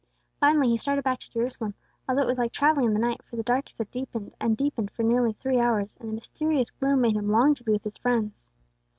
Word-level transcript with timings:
Finally 0.39 0.67
he 0.69 0.77
started 0.77 1.03
back 1.03 1.19
to 1.19 1.29
Jerusalem, 1.29 1.75
although 2.09 2.23
it 2.23 2.27
was 2.27 2.39
like 2.39 2.51
travelling 2.51 2.87
in 2.87 2.93
the 2.95 2.99
night, 2.99 3.21
for 3.21 3.35
the 3.35 3.43
darkness 3.43 3.75
had 3.77 3.91
deepened 3.91 4.33
and 4.39 4.57
deepened 4.57 4.89
for 4.89 5.03
nearly 5.03 5.33
three 5.33 5.59
hours, 5.59 5.95
and 5.99 6.09
the 6.09 6.13
mysterious 6.15 6.71
gloom 6.71 7.01
made 7.01 7.15
him 7.15 7.29
long 7.29 7.53
to 7.53 7.63
be 7.63 7.73
with 7.73 7.83
his 7.83 7.97
friends. 7.97 8.51